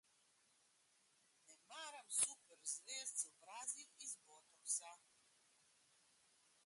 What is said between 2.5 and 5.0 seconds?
zvezd z obrazi iz botoksa.